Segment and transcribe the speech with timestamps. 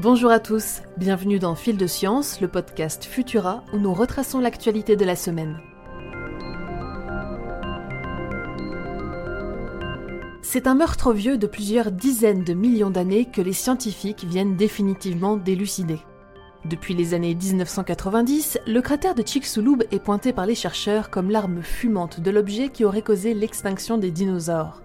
[0.00, 4.94] Bonjour à tous, bienvenue dans Fil de Science, le podcast Futura où nous retraçons l'actualité
[4.94, 5.58] de la semaine.
[10.40, 15.36] C'est un meurtre vieux de plusieurs dizaines de millions d'années que les scientifiques viennent définitivement
[15.36, 15.98] d'élucider.
[16.64, 21.60] Depuis les années 1990, le cratère de Chicxulub est pointé par les chercheurs comme l'arme
[21.60, 24.80] fumante de l'objet qui aurait causé l'extinction des dinosaures.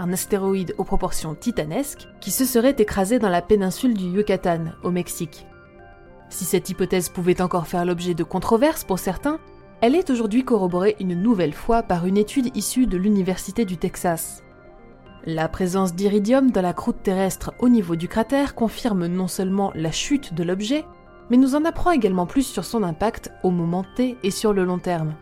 [0.00, 4.92] Un astéroïde aux proportions titanesques qui se serait écrasé dans la péninsule du Yucatan, au
[4.92, 5.44] Mexique.
[6.30, 9.40] Si cette hypothèse pouvait encore faire l'objet de controverses pour certains,
[9.80, 14.44] elle est aujourd'hui corroborée une nouvelle fois par une étude issue de l'Université du Texas.
[15.24, 19.90] La présence d'iridium dans la croûte terrestre au niveau du cratère confirme non seulement la
[19.90, 20.84] chute de l'objet,
[21.28, 24.64] mais nous en apprend également plus sur son impact au moment T et sur le
[24.64, 25.14] long terme.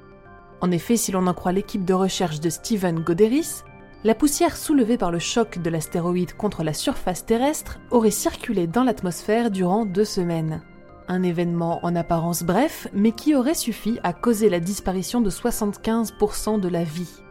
[0.61, 3.63] En effet, si l'on en croit l'équipe de recherche de Steven Goderis,
[4.05, 8.85] la poussière soulevée par le choc de l'astéroïde contre la surface terrestre aurait circulé dans
[8.85, 10.63] l'atmosphère durant deux semaines.
[11.09, 16.61] Un événement en apparence bref, mais qui aurait suffi à causer la disparition de 75%
[16.61, 17.23] de la vie.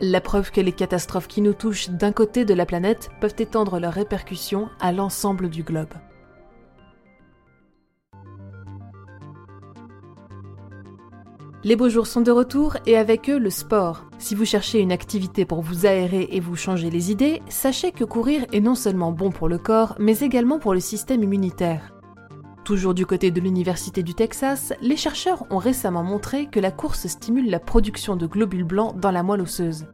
[0.00, 3.78] La preuve que les catastrophes qui nous touchent d'un côté de la planète peuvent étendre
[3.78, 5.94] leurs répercussions à l'ensemble du globe.
[11.64, 14.04] Les beaux jours sont de retour et avec eux le sport.
[14.18, 18.04] Si vous cherchez une activité pour vous aérer et vous changer les idées, sachez que
[18.04, 21.94] courir est non seulement bon pour le corps, mais également pour le système immunitaire.
[22.64, 27.06] Toujours du côté de l'Université du Texas, les chercheurs ont récemment montré que la course
[27.06, 29.86] stimule la production de globules blancs dans la moelle osseuse.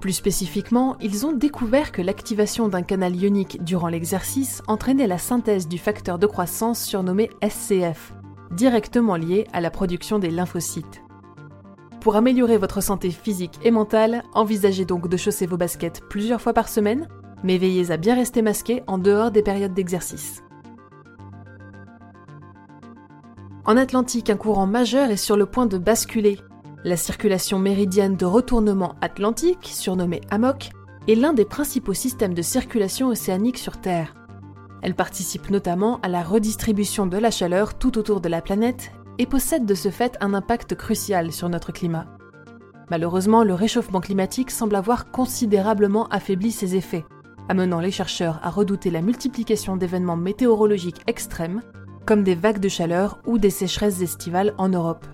[0.00, 5.68] Plus spécifiquement, ils ont découvert que l'activation d'un canal ionique durant l'exercice entraînait la synthèse
[5.68, 8.12] du facteur de croissance surnommé SCF,
[8.50, 11.02] directement lié à la production des lymphocytes.
[12.00, 16.52] Pour améliorer votre santé physique et mentale, envisagez donc de chausser vos baskets plusieurs fois
[16.52, 17.08] par semaine,
[17.42, 20.42] mais veillez à bien rester masqué en dehors des périodes d'exercice.
[23.64, 26.38] En Atlantique, un courant majeur est sur le point de basculer.
[26.84, 30.70] La circulation méridienne de retournement atlantique, surnommée AMOC,
[31.08, 34.14] est l'un des principaux systèmes de circulation océanique sur Terre.
[34.86, 39.26] Elle participe notamment à la redistribution de la chaleur tout autour de la planète et
[39.26, 42.06] possède de ce fait un impact crucial sur notre climat.
[42.88, 47.04] Malheureusement, le réchauffement climatique semble avoir considérablement affaibli ses effets,
[47.48, 51.62] amenant les chercheurs à redouter la multiplication d'événements météorologiques extrêmes,
[52.06, 55.04] comme des vagues de chaleur ou des sécheresses estivales en Europe.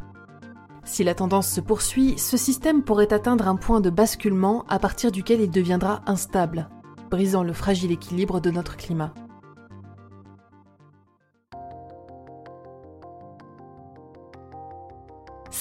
[0.84, 5.10] Si la tendance se poursuit, ce système pourrait atteindre un point de basculement à partir
[5.10, 6.68] duquel il deviendra instable,
[7.10, 9.14] brisant le fragile équilibre de notre climat.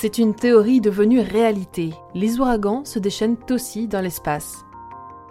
[0.01, 1.93] C'est une théorie devenue réalité.
[2.15, 4.65] Les ouragans se déchaînent aussi dans l'espace.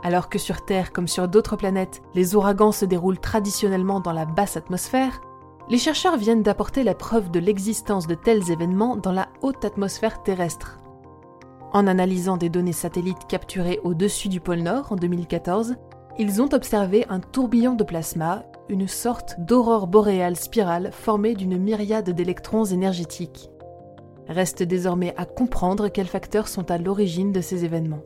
[0.05, 4.27] Alors que sur Terre comme sur d'autres planètes, les ouragans se déroulent traditionnellement dans la
[4.27, 5.23] basse atmosphère,
[5.71, 10.23] les chercheurs viennent d'apporter la preuve de l'existence de tels événements dans la haute atmosphère
[10.23, 10.79] terrestre.
[11.73, 15.75] En analysant des données satellites capturées au-dessus du pôle Nord en 2014,
[16.17, 22.11] ils ont observé un tourbillon de plasma, une sorte d'aurore boréale spirale formée d'une myriade
[22.11, 23.51] d'électrons énergétiques.
[24.31, 28.05] Reste désormais à comprendre quels facteurs sont à l'origine de ces événements.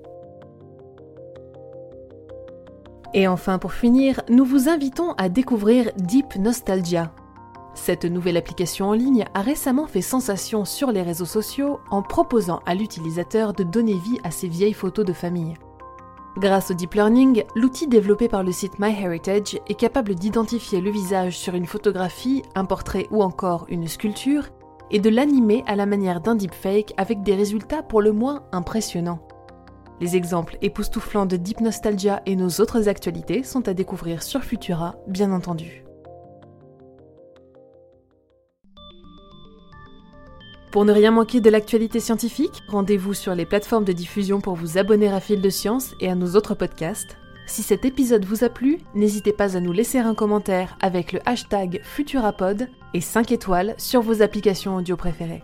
[3.12, 7.12] Et enfin, pour finir, nous vous invitons à découvrir Deep Nostalgia.
[7.74, 12.60] Cette nouvelle application en ligne a récemment fait sensation sur les réseaux sociaux en proposant
[12.64, 15.54] à l'utilisateur de donner vie à ses vieilles photos de famille.
[16.38, 21.36] Grâce au deep learning, l'outil développé par le site MyHeritage est capable d'identifier le visage
[21.36, 24.48] sur une photographie, un portrait ou encore une sculpture
[24.90, 29.26] et de l'animer à la manière d'un deepfake avec des résultats pour le moins impressionnants.
[30.00, 34.96] Les exemples époustouflants de Deep Nostalgia et nos autres actualités sont à découvrir sur Futura,
[35.06, 35.84] bien entendu.
[40.72, 44.76] Pour ne rien manquer de l'actualité scientifique, rendez-vous sur les plateformes de diffusion pour vous
[44.76, 47.16] abonner à Fil de Science et à nos autres podcasts.
[47.46, 51.20] Si cet épisode vous a plu, n'hésitez pas à nous laisser un commentaire avec le
[51.26, 55.42] hashtag Futurapod et 5 étoiles sur vos applications audio préférées.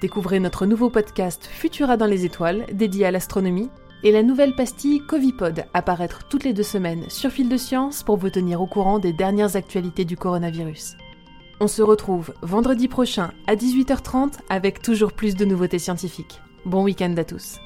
[0.00, 3.70] Découvrez notre nouveau podcast Futura dans les étoiles dédié à l'astronomie
[4.02, 8.16] et la nouvelle pastille Covipod apparaître toutes les deux semaines sur Fil de Science pour
[8.16, 10.96] vous tenir au courant des dernières actualités du coronavirus.
[11.60, 16.40] On se retrouve vendredi prochain à 18h30 avec toujours plus de nouveautés scientifiques.
[16.64, 17.58] Bon week-end à tous.